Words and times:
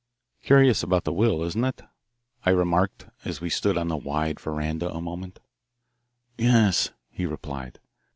"Curious 0.41 0.81
about 0.81 1.03
the 1.03 1.13
will, 1.13 1.43
isn't 1.43 1.63
it?" 1.63 1.81
I 2.43 2.49
remarked 2.49 3.05
as 3.23 3.39
we 3.39 3.51
stood 3.51 3.77
on 3.77 3.87
the 3.87 3.95
wide 3.97 4.39
verandah 4.39 4.91
a 4.91 4.99
moment. 4.99 5.39
"Yes," 6.39 6.89
he 7.11 7.27
replied. 7.27 7.79